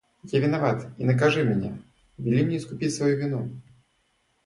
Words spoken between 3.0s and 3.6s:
вину.